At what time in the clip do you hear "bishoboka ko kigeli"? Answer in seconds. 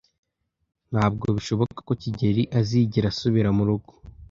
1.35-2.43